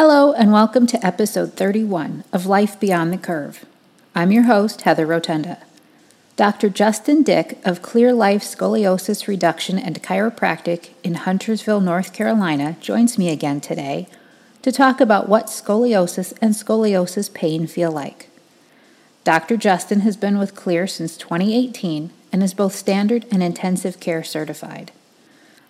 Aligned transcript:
Hello, 0.00 0.32
and 0.32 0.52
welcome 0.52 0.86
to 0.86 1.04
episode 1.04 1.54
31 1.54 2.22
of 2.32 2.46
Life 2.46 2.78
Beyond 2.78 3.12
the 3.12 3.18
Curve. 3.18 3.66
I'm 4.14 4.30
your 4.30 4.44
host, 4.44 4.82
Heather 4.82 5.04
Rotunda. 5.04 5.58
Dr. 6.36 6.68
Justin 6.68 7.24
Dick 7.24 7.58
of 7.64 7.82
Clear 7.82 8.12
Life 8.12 8.44
Scoliosis 8.44 9.26
Reduction 9.26 9.76
and 9.76 10.00
Chiropractic 10.00 10.90
in 11.02 11.14
Huntersville, 11.14 11.80
North 11.80 12.12
Carolina, 12.12 12.76
joins 12.80 13.18
me 13.18 13.28
again 13.28 13.60
today 13.60 14.06
to 14.62 14.70
talk 14.70 15.00
about 15.00 15.28
what 15.28 15.46
scoliosis 15.46 16.32
and 16.40 16.54
scoliosis 16.54 17.34
pain 17.34 17.66
feel 17.66 17.90
like. 17.90 18.28
Dr. 19.24 19.56
Justin 19.56 20.02
has 20.02 20.16
been 20.16 20.38
with 20.38 20.54
Clear 20.54 20.86
since 20.86 21.16
2018 21.16 22.12
and 22.30 22.44
is 22.44 22.54
both 22.54 22.76
standard 22.76 23.26
and 23.32 23.42
intensive 23.42 23.98
care 23.98 24.22
certified. 24.22 24.92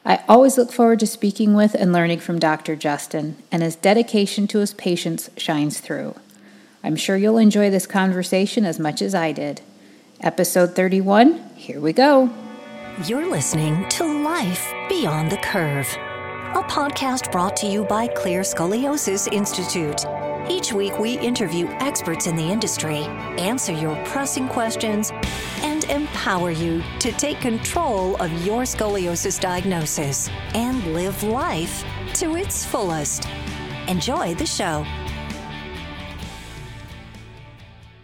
I 0.08 0.24
always 0.26 0.56
look 0.56 0.72
forward 0.72 1.00
to 1.00 1.06
speaking 1.06 1.52
with 1.52 1.74
and 1.74 1.92
learning 1.92 2.20
from 2.20 2.38
Dr. 2.38 2.76
Justin, 2.76 3.36
and 3.52 3.62
his 3.62 3.76
dedication 3.76 4.46
to 4.46 4.60
his 4.60 4.72
patients 4.72 5.28
shines 5.36 5.80
through. 5.80 6.14
I'm 6.82 6.96
sure 6.96 7.18
you'll 7.18 7.36
enjoy 7.36 7.68
this 7.68 7.86
conversation 7.86 8.64
as 8.64 8.78
much 8.78 9.02
as 9.02 9.14
I 9.14 9.32
did. 9.32 9.60
Episode 10.22 10.74
31, 10.74 11.34
here 11.56 11.78
we 11.78 11.92
go. 11.92 12.30
You're 13.04 13.30
listening 13.30 13.86
to 13.90 14.22
Life 14.24 14.72
Beyond 14.88 15.30
the 15.30 15.36
Curve, 15.36 15.86
a 16.56 16.62
podcast 16.66 17.30
brought 17.30 17.54
to 17.58 17.66
you 17.66 17.84
by 17.84 18.06
Clear 18.06 18.40
Scoliosis 18.40 19.30
Institute. 19.30 20.06
Each 20.50 20.72
week, 20.72 20.98
we 20.98 21.18
interview 21.18 21.66
experts 21.80 22.26
in 22.26 22.34
the 22.34 22.50
industry, 22.50 23.00
answer 23.36 23.72
your 23.72 24.02
pressing 24.06 24.48
questions, 24.48 25.12
and 25.62 25.84
empower 25.84 26.50
you 26.50 26.82
to 27.00 27.12
take 27.12 27.40
control 27.40 28.16
of 28.22 28.30
your 28.44 28.62
scoliosis 28.62 29.40
diagnosis 29.40 30.28
and 30.54 30.94
live 30.94 31.22
life 31.22 31.84
to 32.14 32.36
its 32.36 32.64
fullest. 32.64 33.28
Enjoy 33.86 34.34
the 34.34 34.46
show. 34.46 34.84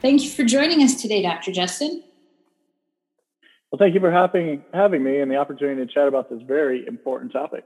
Thank 0.01 0.23
you 0.23 0.31
for 0.31 0.45
joining 0.45 0.83
us 0.83 1.01
today, 1.01 1.23
Dr. 1.23 1.51
Justin. 1.53 2.03
Well, 3.71 3.79
thank 3.79 3.95
you 3.95 4.01
for 4.01 4.13
having, 4.13 4.63
having 4.73 5.03
me 5.03 5.19
and 5.21 5.31
the 5.31 5.37
opportunity 5.37 5.85
to 5.85 5.93
chat 5.93 6.07
about 6.07 6.31
this 6.31 6.43
very 6.43 6.87
important 6.87 7.33
topic. 7.33 7.65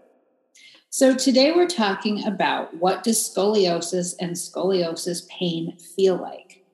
So 0.91 1.15
today 1.15 1.53
we're 1.53 1.69
talking 1.69 2.25
about 2.25 2.75
what 2.79 3.05
does 3.05 3.19
scoliosis 3.19 4.15
and 4.19 4.33
scoliosis 4.33 5.29
pain 5.29 5.77
feel 5.97 6.17
like. 6.17 6.65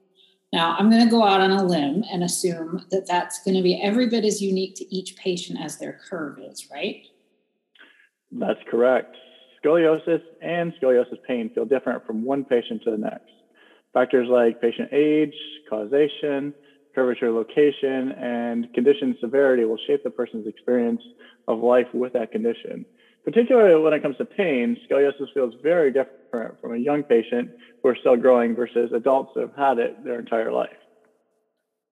Now, 0.54 0.76
I'm 0.78 0.88
going 0.88 1.02
to 1.02 1.10
go 1.10 1.24
out 1.24 1.40
on 1.40 1.50
a 1.50 1.64
limb 1.64 2.04
and 2.12 2.22
assume 2.22 2.86
that 2.92 3.08
that's 3.08 3.42
going 3.42 3.56
to 3.56 3.62
be 3.62 3.82
every 3.82 4.08
bit 4.08 4.24
as 4.24 4.40
unique 4.40 4.76
to 4.76 4.94
each 4.94 5.16
patient 5.16 5.58
as 5.60 5.78
their 5.78 5.98
curve 6.08 6.38
is, 6.38 6.70
right? 6.70 7.04
That's 8.30 8.60
correct. 8.70 9.16
Scoliosis 9.58 10.22
and 10.40 10.72
scoliosis 10.80 11.18
pain 11.26 11.50
feel 11.52 11.64
different 11.64 12.06
from 12.06 12.24
one 12.24 12.44
patient 12.44 12.82
to 12.84 12.92
the 12.92 12.98
next. 12.98 13.32
Factors 13.94 14.28
like 14.30 14.60
patient 14.60 14.90
age, 14.92 15.34
causation, 15.68 16.54
curvature 16.94 17.32
location, 17.32 18.12
and 18.12 18.72
condition 18.74 19.16
severity 19.20 19.64
will 19.64 19.80
shape 19.88 20.04
the 20.04 20.10
person's 20.10 20.46
experience 20.46 21.02
of 21.48 21.58
life 21.58 21.88
with 21.92 22.12
that 22.12 22.30
condition 22.30 22.86
particularly 23.24 23.82
when 23.82 23.92
it 23.92 24.02
comes 24.02 24.16
to 24.18 24.24
pain, 24.24 24.76
scoliosis 24.88 25.32
feels 25.32 25.54
very 25.62 25.92
different 25.92 26.60
from 26.60 26.74
a 26.74 26.78
young 26.78 27.02
patient 27.02 27.50
who 27.82 27.88
are 27.88 27.96
still 27.96 28.16
growing 28.16 28.54
versus 28.54 28.92
adults 28.92 29.32
who 29.34 29.40
have 29.40 29.56
had 29.56 29.78
it 29.78 30.04
their 30.04 30.18
entire 30.18 30.52
life. 30.52 30.76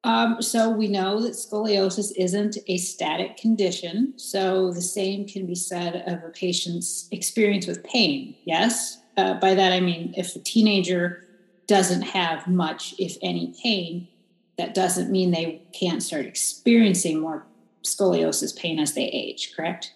Um, 0.05 0.42
so 0.42 0.69
we 0.69 0.88
know 0.88 1.20
that 1.22 1.33
scoliosis 1.33 2.10
isn't 2.16 2.58
a 2.66 2.77
static 2.77 3.36
condition. 3.36 4.14
So 4.16 4.72
the 4.72 4.83
same 4.83 5.27
can 5.28 5.47
be 5.47 5.55
said 5.55 6.03
of 6.06 6.25
a 6.25 6.30
patient's 6.30 7.08
experience 7.12 7.66
with 7.66 7.84
pain. 7.84 8.34
Yes. 8.44 8.98
Uh, 9.16 9.34
by 9.34 9.55
that 9.55 9.72
I 9.72 9.80
mean 9.80 10.12
if 10.16 10.34
a 10.34 10.41
teenager 10.41 11.25
doesn't 11.69 12.03
have 12.03 12.48
much, 12.48 12.94
if 12.98 13.16
any, 13.22 13.55
pain, 13.62 14.08
that 14.58 14.75
doesn't 14.75 15.10
mean 15.10 15.30
they 15.30 15.62
can't 15.72 16.03
start 16.03 16.27
experiencing 16.27 17.20
more 17.20 17.47
scoliosis 17.84 18.56
pain 18.56 18.78
as 18.81 18.94
they 18.94 19.04
age. 19.04 19.53
Correct? 19.54 19.92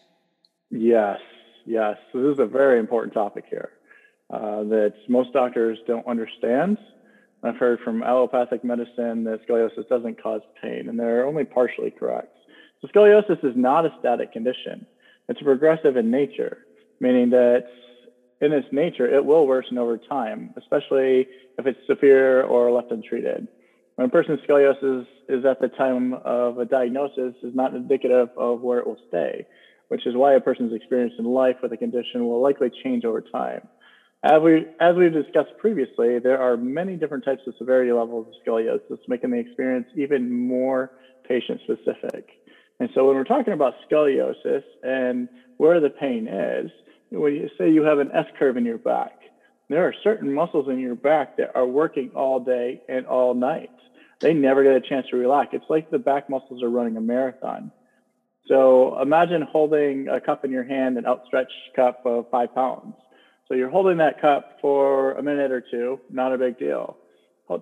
Yes, 0.70 1.20
yes. 1.64 1.96
So 2.12 2.22
this 2.22 2.34
is 2.34 2.38
a 2.40 2.46
very 2.46 2.78
important 2.78 3.14
topic 3.14 3.44
here 3.48 3.70
uh, 4.30 4.64
that 4.64 4.94
most 5.08 5.32
doctors 5.32 5.78
don't 5.86 6.06
understand. 6.06 6.78
I've 7.42 7.56
heard 7.56 7.80
from 7.84 8.02
allopathic 8.02 8.64
medicine 8.64 9.24
that 9.24 9.46
scoliosis 9.48 9.88
doesn't 9.88 10.20
cause 10.20 10.40
pain, 10.60 10.88
and 10.88 10.98
they're 10.98 11.26
only 11.26 11.44
partially 11.44 11.90
correct. 11.90 12.34
So 12.80 12.88
scoliosis 12.88 13.44
is 13.44 13.54
not 13.56 13.86
a 13.86 13.90
static 14.00 14.32
condition. 14.32 14.86
It's 15.28 15.40
progressive 15.40 15.96
in 15.96 16.10
nature, 16.10 16.58
meaning 17.00 17.30
that 17.30 17.66
in 18.40 18.52
its 18.52 18.66
nature, 18.72 19.06
it 19.06 19.24
will 19.24 19.46
worsen 19.46 19.78
over 19.78 19.96
time, 19.96 20.52
especially 20.56 21.26
if 21.58 21.66
it's 21.66 21.78
severe 21.86 22.42
or 22.42 22.70
left 22.70 22.90
untreated. 22.90 23.48
When 23.94 24.08
a 24.08 24.10
person's 24.10 24.40
scoliosis 24.40 25.06
is 25.28 25.44
at 25.44 25.60
the 25.60 25.68
time 25.68 26.14
of 26.24 26.58
a 26.58 26.64
diagnosis 26.64 27.34
is 27.42 27.54
not 27.54 27.74
indicative 27.74 28.28
of 28.36 28.60
where 28.60 28.78
it 28.78 28.86
will 28.86 28.98
stay 29.08 29.46
which 29.88 30.06
is 30.06 30.14
why 30.14 30.34
a 30.34 30.40
person's 30.40 30.72
experience 30.72 31.14
in 31.18 31.24
life 31.24 31.56
with 31.62 31.72
a 31.72 31.76
condition 31.76 32.26
will 32.26 32.42
likely 32.42 32.70
change 32.82 33.04
over 33.04 33.20
time. 33.20 33.66
As, 34.24 34.42
we, 34.42 34.66
as 34.80 34.96
we've 34.96 35.12
discussed 35.12 35.56
previously, 35.58 36.18
there 36.18 36.40
are 36.40 36.56
many 36.56 36.96
different 36.96 37.24
types 37.24 37.42
of 37.46 37.54
severity 37.58 37.92
levels 37.92 38.26
of 38.26 38.34
scoliosis, 38.44 38.98
making 39.08 39.30
the 39.30 39.38
experience 39.38 39.86
even 39.96 40.32
more 40.32 40.90
patient 41.28 41.60
specific. 41.64 42.28
And 42.80 42.88
so 42.94 43.06
when 43.06 43.16
we're 43.16 43.24
talking 43.24 43.52
about 43.52 43.74
scoliosis 43.88 44.64
and 44.82 45.28
where 45.58 45.80
the 45.80 45.90
pain 45.90 46.28
is, 46.28 46.70
when 47.10 47.34
you 47.34 47.48
say 47.56 47.70
you 47.70 47.82
have 47.82 47.98
an 47.98 48.10
S 48.12 48.26
curve 48.38 48.56
in 48.56 48.64
your 48.64 48.78
back, 48.78 49.12
there 49.68 49.86
are 49.86 49.94
certain 50.02 50.32
muscles 50.32 50.68
in 50.68 50.78
your 50.78 50.94
back 50.94 51.36
that 51.36 51.52
are 51.54 51.66
working 51.66 52.10
all 52.14 52.40
day 52.40 52.82
and 52.88 53.06
all 53.06 53.34
night. 53.34 53.70
They 54.20 54.32
never 54.32 54.62
get 54.62 54.76
a 54.76 54.80
chance 54.80 55.06
to 55.10 55.16
relax. 55.16 55.50
It's 55.52 55.64
like 55.68 55.90
the 55.90 55.98
back 55.98 56.30
muscles 56.30 56.62
are 56.62 56.70
running 56.70 56.96
a 56.96 57.00
marathon. 57.00 57.70
So 58.48 59.00
imagine 59.00 59.42
holding 59.42 60.08
a 60.08 60.20
cup 60.20 60.44
in 60.44 60.50
your 60.50 60.64
hand, 60.64 60.98
an 60.98 61.06
outstretched 61.06 61.52
cup 61.74 62.06
of 62.06 62.26
five 62.30 62.54
pounds. 62.54 62.94
So 63.48 63.54
you're 63.54 63.70
holding 63.70 63.98
that 63.98 64.20
cup 64.20 64.58
for 64.60 65.12
a 65.12 65.22
minute 65.22 65.50
or 65.52 65.60
two, 65.60 66.00
not 66.10 66.32
a 66.32 66.38
big 66.38 66.58
deal. 66.58 66.96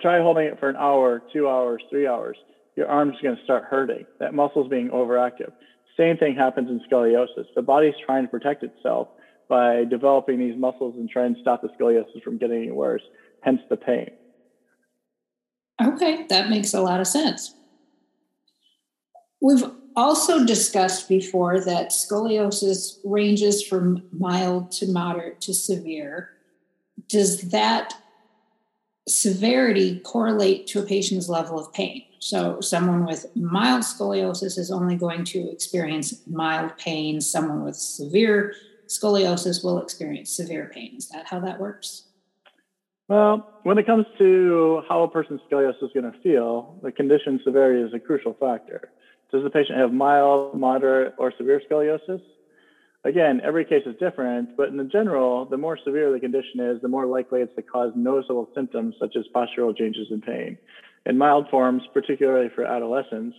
Try 0.00 0.20
holding 0.20 0.46
it 0.46 0.58
for 0.58 0.68
an 0.68 0.76
hour, 0.76 1.22
two 1.32 1.48
hours, 1.48 1.82
three 1.90 2.06
hours. 2.06 2.36
Your 2.76 2.88
arm's 2.88 3.16
going 3.22 3.36
to 3.36 3.44
start 3.44 3.64
hurting. 3.64 4.06
That 4.18 4.34
muscle's 4.34 4.68
being 4.68 4.88
overactive. 4.88 5.52
Same 5.96 6.16
thing 6.16 6.34
happens 6.34 6.68
in 6.68 6.80
scoliosis. 6.90 7.46
The 7.54 7.62
body's 7.62 7.94
trying 8.04 8.24
to 8.24 8.28
protect 8.28 8.62
itself 8.62 9.08
by 9.48 9.84
developing 9.84 10.38
these 10.38 10.58
muscles 10.58 10.94
and 10.96 11.08
trying 11.08 11.34
to 11.34 11.40
stop 11.40 11.62
the 11.62 11.68
scoliosis 11.78 12.22
from 12.22 12.38
getting 12.38 12.62
any 12.62 12.72
worse, 12.72 13.02
hence 13.42 13.60
the 13.68 13.76
pain. 13.76 14.10
Okay, 15.82 16.26
that 16.28 16.48
makes 16.48 16.72
a 16.72 16.80
lot 16.80 17.00
of 17.00 17.06
sense. 17.06 17.54
We've 19.40 19.62
also 19.96 20.44
discussed 20.44 21.08
before 21.08 21.60
that 21.60 21.90
scoliosis 21.90 22.98
ranges 23.04 23.62
from 23.62 24.02
mild 24.12 24.72
to 24.72 24.86
moderate 24.86 25.40
to 25.42 25.54
severe. 25.54 26.30
Does 27.08 27.50
that 27.50 27.94
severity 29.06 30.00
correlate 30.00 30.66
to 30.68 30.80
a 30.80 30.82
patient's 30.82 31.28
level 31.28 31.58
of 31.58 31.72
pain? 31.72 32.04
So, 32.18 32.60
someone 32.60 33.04
with 33.04 33.26
mild 33.36 33.82
scoliosis 33.82 34.56
is 34.58 34.70
only 34.70 34.96
going 34.96 35.24
to 35.24 35.50
experience 35.50 36.22
mild 36.26 36.76
pain. 36.78 37.20
Someone 37.20 37.64
with 37.64 37.76
severe 37.76 38.54
scoliosis 38.86 39.62
will 39.62 39.78
experience 39.78 40.30
severe 40.30 40.70
pain. 40.72 40.94
Is 40.96 41.08
that 41.08 41.26
how 41.26 41.40
that 41.40 41.60
works? 41.60 42.04
Well, 43.08 43.60
when 43.64 43.76
it 43.76 43.86
comes 43.86 44.06
to 44.18 44.82
how 44.88 45.02
a 45.02 45.08
person's 45.08 45.40
scoliosis 45.50 45.82
is 45.82 45.90
going 45.92 46.10
to 46.10 46.18
feel, 46.22 46.78
the 46.82 46.90
condition 46.90 47.38
severity 47.44 47.82
is 47.82 47.92
a 47.92 47.98
crucial 47.98 48.34
factor. 48.40 48.90
Does 49.30 49.42
the 49.42 49.50
patient 49.50 49.78
have 49.78 49.92
mild, 49.92 50.58
moderate, 50.58 51.14
or 51.18 51.32
severe 51.36 51.60
scoliosis? 51.70 52.22
Again, 53.04 53.42
every 53.44 53.66
case 53.66 53.82
is 53.84 53.94
different, 54.00 54.56
but 54.56 54.68
in 54.68 54.78
the 54.78 54.84
general, 54.84 55.44
the 55.44 55.58
more 55.58 55.78
severe 55.84 56.10
the 56.10 56.20
condition 56.20 56.60
is, 56.60 56.80
the 56.80 56.88
more 56.88 57.04
likely 57.04 57.42
it's 57.42 57.54
to 57.56 57.62
cause 57.62 57.92
noticeable 57.94 58.48
symptoms 58.54 58.94
such 58.98 59.14
as 59.16 59.24
postural 59.34 59.76
changes 59.76 60.06
and 60.10 60.22
pain. 60.22 60.56
In 61.04 61.18
mild 61.18 61.50
forms, 61.50 61.82
particularly 61.92 62.48
for 62.54 62.64
adolescents, 62.64 63.36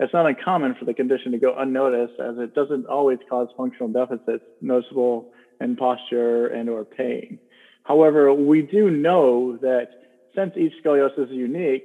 it's 0.00 0.12
not 0.12 0.26
uncommon 0.26 0.74
for 0.74 0.86
the 0.86 0.94
condition 0.94 1.30
to 1.30 1.38
go 1.38 1.54
unnoticed 1.56 2.18
as 2.18 2.36
it 2.38 2.56
doesn't 2.56 2.86
always 2.86 3.18
cause 3.30 3.46
functional 3.56 3.88
deficits 3.92 4.42
noticeable 4.60 5.30
in 5.60 5.76
posture 5.76 6.48
and 6.48 6.68
or 6.68 6.84
pain. 6.84 7.38
However, 7.84 8.32
we 8.32 8.62
do 8.62 8.90
know 8.90 9.56
that 9.58 9.90
since 10.34 10.54
each 10.56 10.72
scoliosis 10.82 11.26
is 11.26 11.30
unique, 11.30 11.84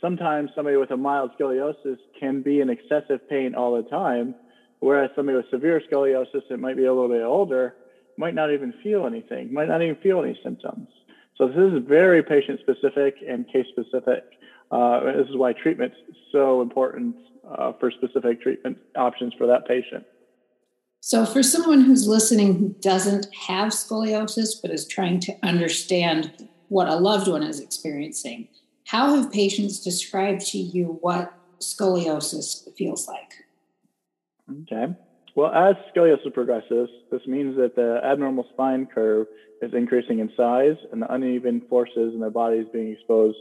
sometimes 0.00 0.50
somebody 0.54 0.76
with 0.76 0.90
a 0.90 0.96
mild 0.96 1.30
scoliosis 1.38 1.98
can 2.18 2.42
be 2.42 2.60
in 2.60 2.68
excessive 2.68 3.28
pain 3.28 3.54
all 3.54 3.76
the 3.76 3.88
time, 3.88 4.34
whereas 4.80 5.10
somebody 5.16 5.36
with 5.36 5.50
severe 5.50 5.80
scoliosis 5.90 6.42
that 6.50 6.58
might 6.58 6.76
be 6.76 6.84
a 6.84 6.92
little 6.92 7.08
bit 7.08 7.22
older 7.22 7.74
might 8.18 8.34
not 8.34 8.52
even 8.52 8.72
feel 8.82 9.06
anything, 9.06 9.52
might 9.52 9.68
not 9.68 9.82
even 9.82 9.96
feel 9.96 10.22
any 10.22 10.38
symptoms. 10.42 10.88
So 11.36 11.48
this 11.48 11.56
is 11.56 11.86
very 11.86 12.22
patient 12.22 12.60
specific 12.60 13.16
and 13.26 13.46
case 13.46 13.66
specific. 13.68 14.24
Uh, 14.70 15.00
this 15.12 15.28
is 15.28 15.36
why 15.36 15.52
treatment's 15.52 15.96
so 16.32 16.60
important 16.62 17.14
uh, 17.48 17.72
for 17.78 17.90
specific 17.90 18.42
treatment 18.42 18.78
options 18.96 19.32
for 19.34 19.46
that 19.46 19.66
patient. 19.68 20.04
So, 21.00 21.24
for 21.24 21.42
someone 21.42 21.82
who's 21.82 22.08
listening 22.08 22.54
who 22.54 22.74
doesn't 22.80 23.32
have 23.46 23.72
scoliosis 23.72 24.60
but 24.60 24.70
is 24.70 24.86
trying 24.86 25.20
to 25.20 25.36
understand 25.42 26.48
what 26.68 26.88
a 26.88 26.96
loved 26.96 27.28
one 27.28 27.42
is 27.42 27.60
experiencing, 27.60 28.48
how 28.86 29.14
have 29.14 29.32
patients 29.32 29.80
described 29.80 30.40
to 30.46 30.58
you 30.58 30.98
what 31.00 31.32
scoliosis 31.60 32.66
feels 32.76 33.06
like? 33.06 33.44
Okay. 34.62 34.94
Well, 35.34 35.52
as 35.52 35.76
scoliosis 35.94 36.32
progresses, 36.32 36.88
this 37.10 37.26
means 37.26 37.56
that 37.56 37.76
the 37.76 38.00
abnormal 38.04 38.46
spine 38.52 38.86
curve 38.86 39.26
is 39.60 39.74
increasing 39.74 40.20
in 40.20 40.30
size 40.36 40.76
and 40.92 41.02
the 41.02 41.12
uneven 41.12 41.62
forces 41.68 42.14
in 42.14 42.20
their 42.20 42.30
bodies 42.30 42.66
being 42.72 42.92
exposed 42.92 43.38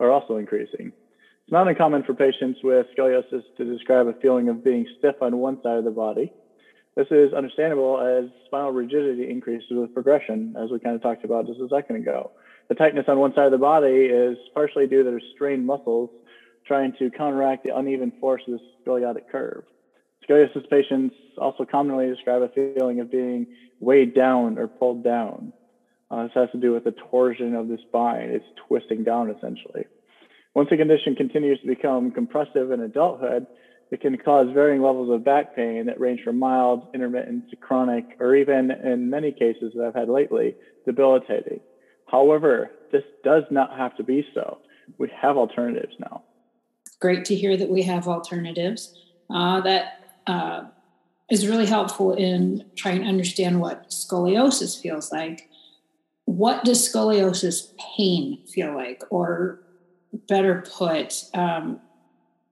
are 0.00 0.10
also 0.10 0.36
increasing. 0.36 0.92
It's 1.44 1.52
not 1.52 1.66
uncommon 1.68 2.02
for 2.04 2.12
patients 2.12 2.60
with 2.62 2.86
scoliosis 2.96 3.42
to 3.56 3.64
describe 3.64 4.06
a 4.06 4.12
feeling 4.20 4.48
of 4.48 4.62
being 4.62 4.86
stiff 4.98 5.16
on 5.22 5.38
one 5.38 5.62
side 5.62 5.78
of 5.78 5.84
the 5.84 5.90
body. 5.90 6.32
This 6.98 7.06
is 7.12 7.32
understandable 7.32 8.00
as 8.00 8.28
spinal 8.46 8.72
rigidity 8.72 9.30
increases 9.30 9.68
with 9.70 9.94
progression, 9.94 10.56
as 10.60 10.68
we 10.72 10.80
kind 10.80 10.96
of 10.96 11.00
talked 11.00 11.24
about 11.24 11.46
just 11.46 11.60
a 11.60 11.68
second 11.68 11.94
ago. 11.94 12.32
The 12.68 12.74
tightness 12.74 13.04
on 13.06 13.20
one 13.20 13.32
side 13.36 13.44
of 13.44 13.52
the 13.52 13.58
body 13.58 14.06
is 14.06 14.36
partially 14.52 14.88
due 14.88 15.04
to 15.04 15.20
strained 15.32 15.64
muscles 15.64 16.10
trying 16.66 16.92
to 16.98 17.08
counteract 17.12 17.62
the 17.62 17.76
uneven 17.76 18.12
force 18.20 18.42
of 18.48 18.54
the 18.54 18.60
scoliotic 18.84 19.30
curve. 19.30 19.62
Scoliosis 20.28 20.68
patients 20.68 21.14
also 21.40 21.64
commonly 21.64 22.08
describe 22.08 22.42
a 22.42 22.48
feeling 22.48 22.98
of 22.98 23.12
being 23.12 23.46
weighed 23.78 24.12
down 24.12 24.58
or 24.58 24.66
pulled 24.66 25.04
down. 25.04 25.52
Uh, 26.10 26.24
this 26.24 26.32
has 26.34 26.50
to 26.50 26.58
do 26.58 26.72
with 26.72 26.82
the 26.82 26.96
torsion 27.12 27.54
of 27.54 27.68
the 27.68 27.78
spine. 27.86 28.30
It's 28.30 28.44
twisting 28.66 29.04
down 29.04 29.30
essentially. 29.30 29.84
Once 30.52 30.68
the 30.68 30.76
condition 30.76 31.14
continues 31.14 31.60
to 31.60 31.68
become 31.68 32.10
compressive 32.10 32.72
in 32.72 32.80
adulthood, 32.80 33.46
it 33.90 34.00
can 34.00 34.16
cause 34.18 34.48
varying 34.52 34.82
levels 34.82 35.10
of 35.10 35.24
back 35.24 35.56
pain 35.56 35.86
that 35.86 35.98
range 35.98 36.20
from 36.22 36.38
mild, 36.38 36.88
intermittent 36.94 37.48
to 37.50 37.56
chronic, 37.56 38.04
or 38.20 38.36
even 38.36 38.70
in 38.70 39.08
many 39.08 39.32
cases 39.32 39.72
that 39.74 39.84
I've 39.86 39.94
had 39.94 40.08
lately, 40.08 40.54
debilitating. 40.84 41.60
However, 42.06 42.70
this 42.92 43.04
does 43.24 43.44
not 43.50 43.76
have 43.76 43.96
to 43.96 44.02
be 44.02 44.26
so. 44.34 44.58
We 44.98 45.10
have 45.20 45.36
alternatives 45.36 45.94
now. 45.98 46.22
Great 47.00 47.24
to 47.26 47.34
hear 47.34 47.56
that 47.56 47.68
we 47.68 47.82
have 47.82 48.08
alternatives. 48.08 48.94
Uh, 49.30 49.60
that 49.60 50.04
uh, 50.26 50.64
is 51.30 51.46
really 51.46 51.66
helpful 51.66 52.14
in 52.14 52.64
trying 52.76 53.02
to 53.02 53.06
understand 53.06 53.60
what 53.60 53.90
scoliosis 53.90 54.80
feels 54.80 55.12
like. 55.12 55.48
What 56.24 56.64
does 56.64 56.86
scoliosis 56.86 57.72
pain 57.96 58.44
feel 58.46 58.74
like? 58.74 59.02
Or 59.10 59.60
better 60.12 60.64
put, 60.76 61.24
um, 61.34 61.80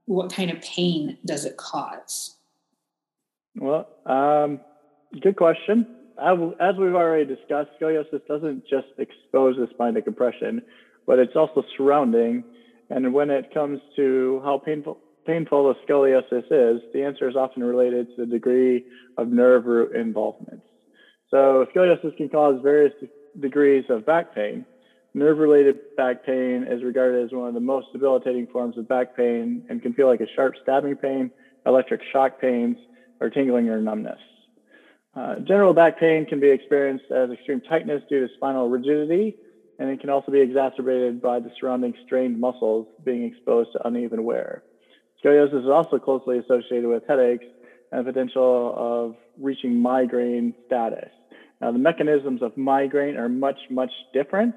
what 0.06 0.32
kind 0.32 0.50
of 0.50 0.60
pain 0.62 1.18
does 1.24 1.44
it 1.44 1.56
cause? 1.56 2.36
Well, 3.56 3.88
um, 4.06 4.60
good 5.20 5.36
question. 5.36 5.86
As 6.18 6.76
we've 6.78 6.94
already 6.94 7.26
discussed, 7.26 7.70
scoliosis 7.80 8.26
doesn't 8.26 8.64
just 8.68 8.86
expose 8.98 9.56
the 9.56 9.66
spine 9.74 9.94
to 9.94 10.02
compression, 10.02 10.62
but 11.06 11.18
it's 11.18 11.36
also 11.36 11.62
surrounding. 11.76 12.44
And 12.88 13.12
when 13.12 13.30
it 13.30 13.52
comes 13.52 13.80
to 13.96 14.40
how 14.44 14.58
painful 14.64 14.98
painful 15.26 15.74
the 15.74 15.92
scoliosis 15.92 16.44
is, 16.50 16.82
the 16.94 17.02
answer 17.02 17.28
is 17.28 17.34
often 17.34 17.64
related 17.64 18.06
to 18.14 18.24
the 18.24 18.26
degree 18.26 18.84
of 19.18 19.28
nerve 19.28 19.66
root 19.66 19.94
involvement. 19.94 20.62
So 21.30 21.66
scoliosis 21.74 22.16
can 22.16 22.28
cause 22.28 22.60
various 22.62 22.92
degrees 23.38 23.84
of 23.90 24.06
back 24.06 24.34
pain. 24.34 24.64
Nerve 25.16 25.38
related 25.38 25.78
back 25.96 26.26
pain 26.26 26.66
is 26.70 26.84
regarded 26.84 27.24
as 27.24 27.32
one 27.32 27.48
of 27.48 27.54
the 27.54 27.60
most 27.60 27.86
debilitating 27.90 28.46
forms 28.48 28.76
of 28.76 28.86
back 28.86 29.16
pain 29.16 29.64
and 29.70 29.80
can 29.80 29.94
feel 29.94 30.08
like 30.08 30.20
a 30.20 30.26
sharp 30.36 30.52
stabbing 30.62 30.94
pain, 30.94 31.30
electric 31.64 32.02
shock 32.12 32.38
pains, 32.38 32.76
or 33.18 33.30
tingling 33.30 33.70
or 33.70 33.80
numbness. 33.80 34.18
Uh, 35.14 35.36
general 35.36 35.72
back 35.72 35.98
pain 35.98 36.26
can 36.26 36.38
be 36.38 36.50
experienced 36.50 37.06
as 37.10 37.30
extreme 37.30 37.62
tightness 37.62 38.02
due 38.10 38.28
to 38.28 38.34
spinal 38.34 38.68
rigidity, 38.68 39.34
and 39.78 39.88
it 39.88 40.00
can 40.00 40.10
also 40.10 40.30
be 40.30 40.38
exacerbated 40.38 41.22
by 41.22 41.40
the 41.40 41.50
surrounding 41.58 41.94
strained 42.04 42.38
muscles 42.38 42.86
being 43.02 43.24
exposed 43.24 43.72
to 43.72 43.86
uneven 43.86 44.22
wear. 44.22 44.64
Scoliosis 45.24 45.62
is 45.62 45.70
also 45.70 45.98
closely 45.98 46.36
associated 46.40 46.90
with 46.90 47.04
headaches 47.08 47.46
and 47.90 48.06
the 48.06 48.12
potential 48.12 48.74
of 48.76 49.16
reaching 49.40 49.80
migraine 49.80 50.52
status. 50.66 51.08
Now, 51.62 51.72
the 51.72 51.78
mechanisms 51.78 52.42
of 52.42 52.54
migraine 52.58 53.16
are 53.16 53.30
much, 53.30 53.56
much 53.70 53.92
different 54.12 54.54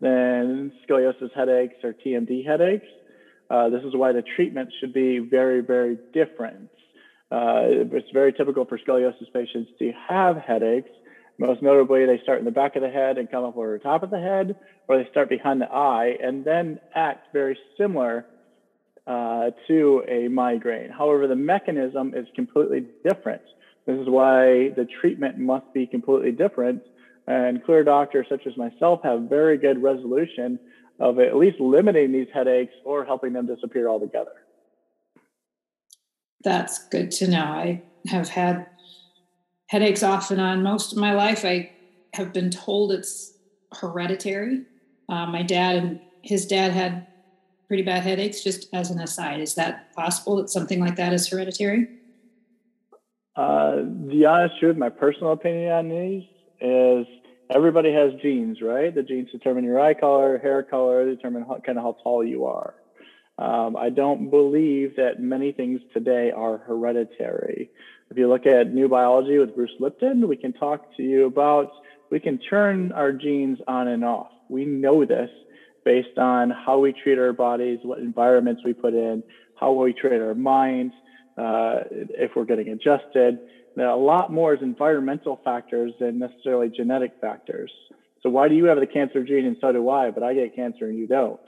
than 0.00 0.72
scoliosis 0.88 1.30
headaches 1.34 1.76
or 1.82 1.92
TMD 1.92 2.46
headaches. 2.46 2.86
Uh, 3.50 3.68
this 3.70 3.82
is 3.82 3.94
why 3.94 4.12
the 4.12 4.22
treatment 4.36 4.70
should 4.80 4.92
be 4.92 5.18
very, 5.18 5.60
very 5.60 5.98
different. 6.12 6.70
Uh, 7.30 7.92
it's 7.92 8.10
very 8.12 8.32
typical 8.32 8.64
for 8.64 8.78
scoliosis 8.78 9.32
patients 9.32 9.70
to 9.78 9.92
have 10.08 10.36
headaches. 10.36 10.90
Most 11.38 11.62
notably, 11.62 12.04
they 12.04 12.20
start 12.22 12.38
in 12.40 12.44
the 12.44 12.50
back 12.50 12.74
of 12.76 12.82
the 12.82 12.88
head 12.88 13.16
and 13.16 13.30
come 13.30 13.44
up 13.44 13.56
over 13.56 13.72
the 13.72 13.78
top 13.78 14.02
of 14.02 14.10
the 14.10 14.18
head, 14.18 14.56
or 14.88 14.98
they 14.98 15.08
start 15.10 15.28
behind 15.28 15.60
the 15.60 15.70
eye 15.70 16.16
and 16.22 16.44
then 16.44 16.80
act 16.94 17.28
very 17.32 17.56
similar 17.76 18.26
uh, 19.06 19.50
to 19.68 20.02
a 20.08 20.28
migraine. 20.28 20.90
However, 20.90 21.26
the 21.26 21.36
mechanism 21.36 22.12
is 22.14 22.26
completely 22.34 22.86
different. 23.08 23.42
This 23.86 23.98
is 23.98 24.08
why 24.08 24.70
the 24.76 24.86
treatment 25.00 25.38
must 25.38 25.72
be 25.72 25.86
completely 25.86 26.32
different. 26.32 26.82
And 27.28 27.62
clear 27.62 27.84
doctors 27.84 28.26
such 28.30 28.46
as 28.46 28.56
myself 28.56 29.00
have 29.04 29.28
very 29.28 29.58
good 29.58 29.82
resolution 29.82 30.58
of 30.98 31.18
at 31.18 31.36
least 31.36 31.60
limiting 31.60 32.10
these 32.10 32.26
headaches 32.32 32.72
or 32.86 33.04
helping 33.04 33.34
them 33.34 33.46
disappear 33.46 33.86
altogether. 33.86 34.30
That's 36.42 36.88
good 36.88 37.10
to 37.12 37.28
know. 37.28 37.44
I 37.44 37.82
have 38.06 38.30
had 38.30 38.66
headaches 39.68 40.02
off 40.02 40.30
and 40.30 40.40
on 40.40 40.62
most 40.62 40.92
of 40.92 40.98
my 40.98 41.12
life. 41.12 41.44
I 41.44 41.70
have 42.14 42.32
been 42.32 42.48
told 42.48 42.92
it's 42.92 43.34
hereditary. 43.78 44.62
Uh, 45.10 45.26
my 45.26 45.42
dad 45.42 45.76
and 45.76 46.00
his 46.22 46.46
dad 46.46 46.72
had 46.72 47.08
pretty 47.66 47.82
bad 47.82 48.04
headaches, 48.04 48.42
just 48.42 48.68
as 48.72 48.90
an 48.90 49.00
aside. 49.00 49.40
Is 49.40 49.54
that 49.56 49.92
possible 49.94 50.36
that 50.36 50.48
something 50.48 50.80
like 50.80 50.96
that 50.96 51.12
is 51.12 51.28
hereditary? 51.28 51.88
Uh, 53.36 53.82
the 54.06 54.24
honest 54.24 54.58
truth, 54.58 54.78
my 54.78 54.88
personal 54.88 55.32
opinion 55.32 55.70
on 55.72 55.88
these 55.90 56.24
is 56.60 57.06
everybody 57.50 57.92
has 57.92 58.12
genes, 58.20 58.60
right? 58.60 58.94
The 58.94 59.02
genes 59.02 59.30
determine 59.30 59.64
your 59.64 59.80
eye 59.80 59.94
color, 59.94 60.38
hair 60.38 60.62
color, 60.62 61.04
determine 61.06 61.42
how, 61.42 61.58
kind 61.64 61.78
of 61.78 61.84
how 61.84 61.96
tall 62.02 62.24
you 62.24 62.46
are. 62.46 62.74
Um, 63.38 63.76
I 63.76 63.90
don't 63.90 64.30
believe 64.30 64.96
that 64.96 65.20
many 65.20 65.52
things 65.52 65.80
today 65.92 66.32
are 66.32 66.58
hereditary. 66.58 67.70
If 68.10 68.16
you 68.16 68.28
look 68.28 68.46
at 68.46 68.72
new 68.72 68.88
biology 68.88 69.38
with 69.38 69.54
Bruce 69.54 69.74
Lipton, 69.78 70.26
we 70.26 70.36
can 70.36 70.52
talk 70.52 70.82
to 70.96 71.02
you 71.02 71.26
about 71.26 71.70
we 72.10 72.20
can 72.20 72.38
turn 72.38 72.92
our 72.92 73.12
genes 73.12 73.58
on 73.68 73.86
and 73.86 74.04
off. 74.04 74.30
We 74.48 74.64
know 74.64 75.04
this 75.04 75.30
based 75.84 76.18
on 76.18 76.50
how 76.50 76.78
we 76.78 76.92
treat 76.92 77.18
our 77.18 77.32
bodies, 77.32 77.80
what 77.82 77.98
environments 77.98 78.62
we 78.64 78.72
put 78.72 78.94
in, 78.94 79.22
how 79.54 79.72
we 79.72 79.92
treat 79.92 80.20
our 80.20 80.34
minds, 80.34 80.94
uh, 81.36 81.80
if 81.90 82.32
we're 82.34 82.44
getting 82.44 82.68
adjusted. 82.68 83.38
A 83.80 83.96
lot 83.96 84.32
more 84.32 84.54
is 84.54 84.60
environmental 84.62 85.40
factors 85.44 85.92
than 86.00 86.18
necessarily 86.18 86.70
genetic 86.74 87.12
factors. 87.20 87.70
So 88.22 88.30
why 88.30 88.48
do 88.48 88.54
you 88.54 88.64
have 88.64 88.80
the 88.80 88.86
cancer 88.86 89.22
gene 89.22 89.46
and 89.46 89.56
so 89.60 89.72
do 89.72 89.88
I, 89.88 90.10
but 90.10 90.22
I 90.22 90.34
get 90.34 90.56
cancer 90.56 90.86
and 90.86 90.98
you 90.98 91.06
don't? 91.06 91.40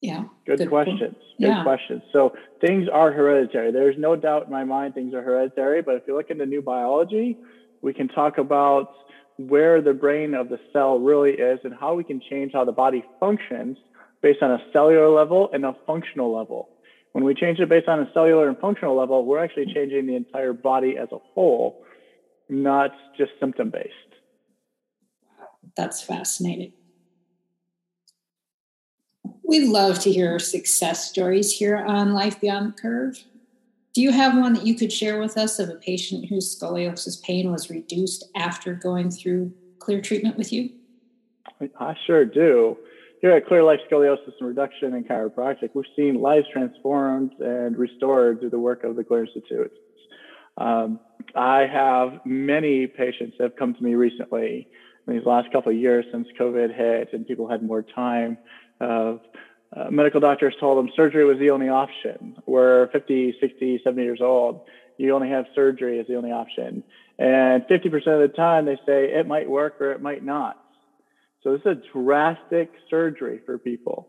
Yeah. 0.00 0.24
Good, 0.46 0.58
good 0.58 0.68
questions. 0.68 1.16
Good 1.38 1.48
yeah. 1.48 1.62
questions. 1.62 2.02
So 2.12 2.34
things 2.60 2.88
are 2.92 3.12
hereditary. 3.12 3.70
There's 3.72 3.96
no 3.98 4.16
doubt 4.16 4.46
in 4.46 4.52
my 4.52 4.64
mind 4.64 4.94
things 4.94 5.12
are 5.14 5.22
hereditary, 5.22 5.82
but 5.82 5.96
if 5.96 6.02
you 6.06 6.16
look 6.16 6.30
into 6.30 6.46
new 6.46 6.62
biology, 6.62 7.36
we 7.82 7.92
can 7.92 8.08
talk 8.08 8.38
about 8.38 8.92
where 9.36 9.82
the 9.82 9.92
brain 9.92 10.34
of 10.34 10.48
the 10.48 10.58
cell 10.72 10.98
really 10.98 11.32
is 11.32 11.58
and 11.64 11.74
how 11.78 11.94
we 11.94 12.04
can 12.04 12.20
change 12.30 12.52
how 12.52 12.64
the 12.64 12.72
body 12.72 13.04
functions 13.18 13.76
based 14.22 14.42
on 14.42 14.52
a 14.52 14.58
cellular 14.72 15.08
level 15.08 15.50
and 15.52 15.64
a 15.64 15.74
functional 15.86 16.34
level. 16.34 16.68
When 17.12 17.24
we 17.24 17.34
change 17.34 17.58
it 17.58 17.68
based 17.68 17.88
on 17.88 18.00
a 18.00 18.10
cellular 18.12 18.48
and 18.48 18.58
functional 18.58 18.96
level, 18.96 19.24
we're 19.24 19.42
actually 19.42 19.72
changing 19.74 20.06
the 20.06 20.14
entire 20.14 20.52
body 20.52 20.96
as 20.96 21.08
a 21.12 21.18
whole, 21.18 21.84
not 22.48 22.92
just 23.18 23.32
symptom 23.40 23.70
based. 23.70 23.88
That's 25.76 26.02
fascinating. 26.02 26.72
We 29.42 29.66
love 29.66 29.98
to 30.00 30.12
hear 30.12 30.38
success 30.38 31.10
stories 31.10 31.50
here 31.52 31.76
on 31.76 32.12
Life 32.12 32.40
Beyond 32.40 32.74
the 32.74 32.80
Curve. 32.80 33.24
Do 33.92 34.00
you 34.00 34.12
have 34.12 34.38
one 34.38 34.52
that 34.52 34.64
you 34.64 34.76
could 34.76 34.92
share 34.92 35.18
with 35.18 35.36
us 35.36 35.58
of 35.58 35.68
a 35.68 35.74
patient 35.74 36.28
whose 36.28 36.56
scoliosis 36.56 37.20
pain 37.20 37.50
was 37.50 37.68
reduced 37.68 38.30
after 38.36 38.74
going 38.74 39.10
through 39.10 39.52
clear 39.80 40.00
treatment 40.00 40.38
with 40.38 40.52
you? 40.52 40.70
I 41.80 41.96
sure 42.06 42.24
do. 42.24 42.76
Here 43.20 43.32
at 43.32 43.46
Clear 43.46 43.62
Life 43.62 43.80
Scoliosis 43.90 44.32
and 44.40 44.48
Reduction 44.48 44.94
and 44.94 45.06
Chiropractic, 45.06 45.70
we've 45.74 45.84
seen 45.94 46.22
lives 46.22 46.46
transformed 46.50 47.32
and 47.38 47.76
restored 47.76 48.40
through 48.40 48.48
the 48.48 48.58
work 48.58 48.82
of 48.82 48.96
the 48.96 49.04
Clear 49.04 49.26
Institute. 49.26 49.70
Um, 50.56 51.00
I 51.36 51.66
have 51.70 52.24
many 52.24 52.86
patients 52.86 53.34
that 53.36 53.44
have 53.44 53.56
come 53.56 53.74
to 53.74 53.82
me 53.82 53.94
recently 53.94 54.68
in 55.06 55.12
these 55.14 55.26
last 55.26 55.52
couple 55.52 55.70
of 55.70 55.76
years 55.76 56.06
since 56.10 56.28
COVID 56.40 56.74
hit 56.74 57.12
and 57.12 57.26
people 57.26 57.46
had 57.46 57.62
more 57.62 57.82
time 57.82 58.38
of 58.80 59.20
uh, 59.76 59.90
medical 59.90 60.20
doctors 60.20 60.54
told 60.58 60.78
them 60.78 60.90
surgery 60.96 61.26
was 61.26 61.38
the 61.38 61.50
only 61.50 61.68
option. 61.68 62.36
We're 62.46 62.88
50, 62.90 63.34
60, 63.38 63.82
70 63.84 64.02
years 64.02 64.20
old. 64.22 64.62
you 64.96 65.14
only 65.14 65.28
have 65.28 65.44
surgery 65.54 66.00
as 66.00 66.06
the 66.06 66.16
only 66.16 66.32
option. 66.32 66.82
And 67.18 67.64
50% 67.64 67.94
of 67.94 68.30
the 68.30 68.32
time 68.34 68.64
they 68.64 68.76
say 68.86 69.12
it 69.12 69.26
might 69.26 69.48
work 69.48 69.78
or 69.78 69.92
it 69.92 70.00
might 70.00 70.24
not. 70.24 70.59
So 71.42 71.52
this 71.52 71.60
is 71.60 71.78
a 71.78 71.92
drastic 71.92 72.70
surgery 72.88 73.40
for 73.46 73.58
people. 73.58 74.08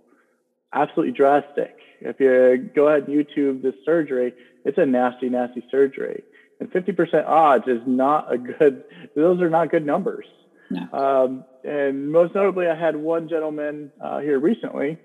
Absolutely 0.74 1.14
drastic. 1.14 1.76
If 2.02 2.20
you 2.20 2.70
go 2.76 2.88
ahead 2.88 3.08
and 3.08 3.18
YouTube 3.18 3.62
this 3.62 3.76
surgery, 3.86 4.34
it's 4.66 4.78
a 4.78 4.86
nasty, 4.86 5.30
nasty 5.30 5.64
surgery. 5.72 6.24
And 6.60 6.72
50% 6.72 7.26
odds 7.26 7.68
is 7.68 7.82
not 7.86 8.32
a 8.32 8.38
good, 8.38 8.84
those 9.16 9.42
are 9.42 9.50
not 9.50 9.72
good 9.72 9.86
numbers. 9.86 10.26
No. 10.70 10.88
Um, 10.94 11.46
and 11.64 12.12
most 12.12 12.34
notably, 12.36 12.68
I 12.68 12.76
had 12.76 12.96
one 12.96 13.28
gentleman 13.28 13.92
uh, 14.02 14.20
here 14.20 14.40
recently 14.40 14.98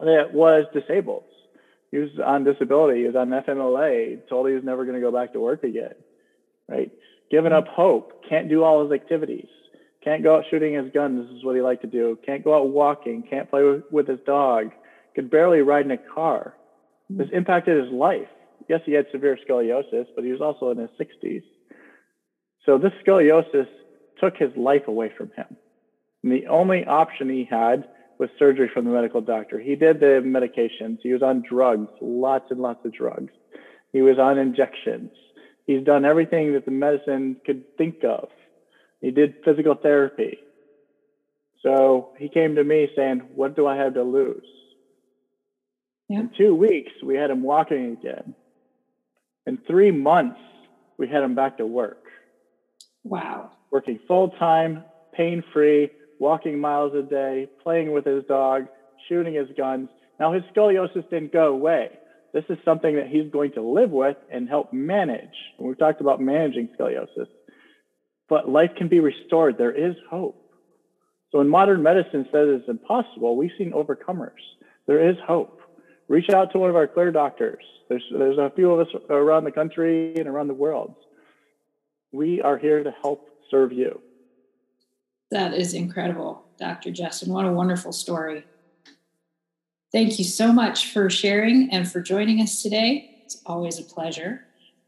that 0.00 0.32
was 0.32 0.64
disabled. 0.72 1.24
He 1.90 1.98
was 1.98 2.10
on 2.24 2.44
disability. 2.44 3.00
He 3.00 3.06
was 3.06 3.16
on 3.16 3.28
FMLA. 3.30 4.28
Told 4.28 4.48
he 4.48 4.54
was 4.54 4.64
never 4.64 4.84
going 4.84 4.96
to 4.96 5.00
go 5.00 5.12
back 5.12 5.32
to 5.32 5.40
work 5.40 5.64
again. 5.64 5.94
Right? 6.68 6.90
Giving 7.30 7.52
up 7.52 7.66
hope. 7.68 8.24
Can't 8.28 8.48
do 8.48 8.62
all 8.62 8.82
his 8.82 8.92
activities. 8.92 9.48
Can't 10.08 10.22
go 10.22 10.36
out 10.36 10.44
shooting 10.50 10.72
his 10.72 10.90
gun. 10.90 11.22
This 11.22 11.36
is 11.36 11.44
what 11.44 11.54
he 11.54 11.60
liked 11.60 11.82
to 11.82 11.86
do. 11.86 12.18
Can't 12.24 12.42
go 12.42 12.56
out 12.56 12.70
walking. 12.70 13.22
Can't 13.28 13.50
play 13.50 13.62
with, 13.62 13.82
with 13.90 14.08
his 14.08 14.20
dog. 14.24 14.70
Could 15.14 15.30
barely 15.30 15.60
ride 15.60 15.84
in 15.84 15.90
a 15.90 15.98
car. 15.98 16.54
Hmm. 17.10 17.18
This 17.18 17.28
impacted 17.30 17.84
his 17.84 17.92
life. 17.92 18.28
Yes, 18.70 18.80
he 18.86 18.92
had 18.92 19.04
severe 19.12 19.36
scoliosis, 19.46 20.06
but 20.14 20.24
he 20.24 20.32
was 20.32 20.40
also 20.40 20.70
in 20.70 20.78
his 20.78 20.88
60s. 20.98 21.42
So 22.64 22.78
this 22.78 22.92
scoliosis 23.06 23.68
took 24.18 24.38
his 24.38 24.50
life 24.56 24.88
away 24.88 25.12
from 25.14 25.30
him. 25.36 25.58
And 26.22 26.32
the 26.32 26.46
only 26.46 26.86
option 26.86 27.28
he 27.28 27.44
had 27.44 27.86
was 28.18 28.30
surgery 28.38 28.70
from 28.72 28.86
the 28.86 28.90
medical 28.90 29.20
doctor. 29.20 29.58
He 29.60 29.76
did 29.76 30.00
the 30.00 30.22
medications. 30.24 31.00
He 31.02 31.12
was 31.12 31.22
on 31.22 31.44
drugs, 31.46 31.90
lots 32.00 32.50
and 32.50 32.60
lots 32.60 32.82
of 32.86 32.94
drugs. 32.94 33.32
He 33.92 34.00
was 34.00 34.18
on 34.18 34.38
injections. 34.38 35.10
He's 35.66 35.84
done 35.84 36.06
everything 36.06 36.54
that 36.54 36.64
the 36.64 36.70
medicine 36.70 37.36
could 37.44 37.76
think 37.76 38.04
of. 38.04 38.30
He 39.00 39.10
did 39.10 39.34
physical 39.44 39.74
therapy. 39.74 40.38
So 41.62 42.10
he 42.18 42.28
came 42.28 42.54
to 42.56 42.64
me 42.64 42.88
saying, 42.96 43.22
What 43.34 43.56
do 43.56 43.66
I 43.66 43.76
have 43.76 43.94
to 43.94 44.02
lose? 44.02 44.46
Yeah. 46.08 46.20
In 46.20 46.30
two 46.36 46.54
weeks, 46.54 46.92
we 47.04 47.16
had 47.16 47.30
him 47.30 47.42
walking 47.42 47.92
again. 48.00 48.34
In 49.46 49.58
three 49.66 49.90
months, 49.90 50.38
we 50.98 51.08
had 51.08 51.22
him 51.22 51.34
back 51.34 51.58
to 51.58 51.66
work, 51.66 52.02
Wow. 53.04 53.50
working 53.70 53.98
full 54.08 54.28
time, 54.30 54.84
pain 55.14 55.42
free, 55.52 55.90
walking 56.18 56.58
miles 56.60 56.94
a 56.94 57.02
day, 57.02 57.48
playing 57.62 57.92
with 57.92 58.04
his 58.04 58.24
dog, 58.24 58.66
shooting 59.08 59.34
his 59.34 59.48
guns. 59.56 59.88
Now, 60.18 60.32
his 60.32 60.42
scoliosis 60.54 61.08
didn't 61.10 61.32
go 61.32 61.48
away. 61.52 61.90
This 62.34 62.44
is 62.50 62.58
something 62.64 62.96
that 62.96 63.06
he's 63.06 63.30
going 63.30 63.52
to 63.52 63.62
live 63.62 63.90
with 63.90 64.16
and 64.30 64.48
help 64.48 64.72
manage. 64.72 65.34
And 65.58 65.66
we've 65.68 65.78
talked 65.78 66.00
about 66.00 66.20
managing 66.20 66.68
scoliosis, 66.78 67.26
but 68.28 68.48
life 68.48 68.70
can 68.76 68.88
be 68.88 69.00
restored. 69.00 69.58
There 69.58 69.72
is 69.72 69.94
hope. 70.10 70.44
So, 71.30 71.38
when 71.38 71.48
modern 71.48 71.82
medicine 71.82 72.24
says 72.32 72.48
it's 72.48 72.68
impossible, 72.68 73.36
we've 73.36 73.50
seen 73.58 73.72
overcomers. 73.72 74.40
There 74.86 75.08
is 75.10 75.16
hope. 75.26 75.60
Reach 76.08 76.30
out 76.30 76.52
to 76.52 76.58
one 76.58 76.70
of 76.70 76.76
our 76.76 76.86
clear 76.86 77.12
doctors. 77.12 77.62
There's, 77.88 78.04
there's 78.10 78.38
a 78.38 78.50
few 78.54 78.70
of 78.72 78.86
us 78.86 78.94
around 79.10 79.44
the 79.44 79.52
country 79.52 80.14
and 80.16 80.26
around 80.26 80.48
the 80.48 80.54
world. 80.54 80.94
We 82.12 82.40
are 82.40 82.56
here 82.56 82.82
to 82.82 82.94
help 83.02 83.28
serve 83.50 83.72
you. 83.72 84.00
That 85.30 85.52
is 85.52 85.74
incredible, 85.74 86.44
Dr. 86.58 86.90
Justin. 86.90 87.32
What 87.32 87.44
a 87.44 87.52
wonderful 87.52 87.92
story. 87.92 88.44
Thank 89.92 90.18
you 90.18 90.24
so 90.24 90.52
much 90.52 90.92
for 90.92 91.10
sharing 91.10 91.70
and 91.70 91.90
for 91.90 92.00
joining 92.00 92.40
us 92.40 92.62
today. 92.62 93.22
It's 93.24 93.42
always 93.44 93.78
a 93.78 93.82
pleasure. 93.82 94.44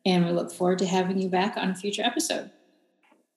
And 0.06 0.24
we 0.24 0.32
look 0.32 0.50
forward 0.50 0.78
to 0.78 0.86
having 0.86 1.18
you 1.18 1.28
back 1.28 1.58
on 1.58 1.70
a 1.70 1.74
future 1.74 2.02
episode. 2.02 2.50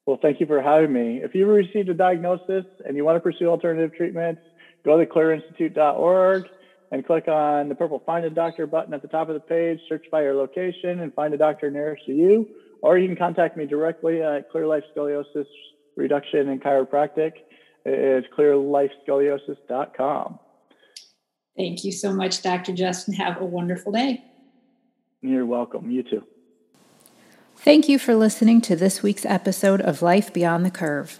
Well, 0.05 0.19
thank 0.21 0.41
you 0.41 0.45
for 0.45 0.61
having 0.61 0.91
me. 0.91 1.21
If 1.23 1.33
you've 1.33 1.47
received 1.47 1.87
a 1.89 1.93
diagnosis 1.93 2.65
and 2.85 2.97
you 2.97 3.05
want 3.05 3.15
to 3.15 3.21
pursue 3.21 3.47
alternative 3.47 3.95
treatments, 3.95 4.41
go 4.83 4.97
to 4.97 5.05
clearinstitute.org 5.05 6.49
and 6.91 7.05
click 7.05 7.29
on 7.29 7.69
the 7.69 7.75
purple 7.75 8.03
Find 8.05 8.25
a 8.25 8.29
Doctor 8.29 8.67
button 8.67 8.93
at 8.93 9.01
the 9.01 9.07
top 9.07 9.29
of 9.29 9.33
the 9.33 9.39
page, 9.39 9.79
search 9.87 10.03
by 10.11 10.21
your 10.21 10.35
location, 10.35 10.99
and 10.99 11.13
find 11.13 11.33
a 11.33 11.37
doctor 11.37 11.71
nearest 11.71 12.05
to 12.05 12.11
you. 12.11 12.49
Or 12.81 12.97
you 12.97 13.07
can 13.07 13.15
contact 13.15 13.55
me 13.55 13.65
directly 13.65 14.21
at 14.21 14.51
Clear 14.51 14.67
Life 14.67 14.83
Scoliosis 14.95 15.47
Reduction 15.95 16.49
and 16.49 16.61
Chiropractic. 16.61 17.31
It's 17.85 18.27
clearlifescoliosis.com. 18.37 20.39
Thank 21.55 21.85
you 21.85 21.93
so 21.93 22.13
much, 22.13 22.41
Dr. 22.41 22.73
Justin. 22.73 23.13
Have 23.13 23.39
a 23.39 23.45
wonderful 23.45 23.93
day. 23.93 24.21
You're 25.21 25.45
welcome. 25.45 25.89
You 25.89 26.03
too. 26.03 26.23
Thank 27.63 27.87
you 27.87 27.97
for 27.97 28.13
listening 28.13 28.59
to 28.63 28.75
this 28.75 29.01
week's 29.01 29.25
episode 29.25 29.79
of 29.79 30.01
Life 30.01 30.33
Beyond 30.33 30.65
the 30.65 30.69
Curve. 30.69 31.17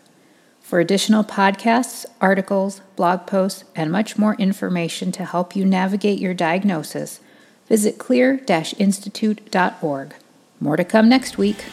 For 0.59 0.81
additional 0.81 1.23
podcasts, 1.23 2.05
articles, 2.19 2.81
blog 2.97 3.25
posts, 3.25 3.63
and 3.77 3.89
much 3.89 4.17
more 4.17 4.35
information 4.35 5.13
to 5.13 5.23
help 5.23 5.55
you 5.55 5.63
navigate 5.63 6.19
your 6.19 6.33
diagnosis, 6.33 7.21
visit 7.69 7.97
clear 7.97 8.41
institute.org. 8.50 10.15
More 10.59 10.75
to 10.75 10.83
come 10.83 11.07
next 11.07 11.38
week. 11.38 11.63